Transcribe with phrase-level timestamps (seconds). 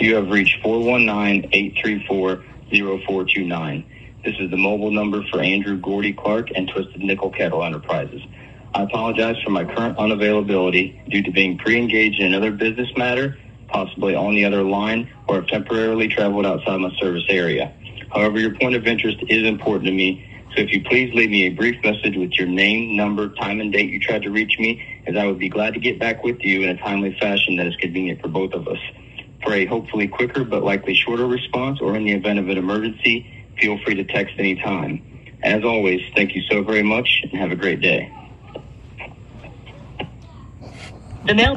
[0.00, 3.84] You have reached 419 834 0429.
[4.24, 8.22] This is the mobile number for Andrew Gordy Clark and Twisted Nickel Cattle Enterprises.
[8.74, 13.36] I apologize for my current unavailability due to being pre engaged in another business matter,
[13.66, 17.72] possibly on the other line, or have temporarily traveled outside my service area.
[18.12, 21.46] However, your point of interest is important to me, so if you please leave me
[21.46, 24.80] a brief message with your name, number, time, and date you tried to reach me,
[25.08, 27.66] as I would be glad to get back with you in a timely fashion that
[27.66, 28.78] is convenient for both of us.
[29.42, 33.24] For a hopefully quicker but likely shorter response or in the event of an emergency,
[33.60, 35.00] feel free to text anytime.
[35.42, 38.12] As always, thank you so very much and have a great day.
[41.26, 41.46] The mail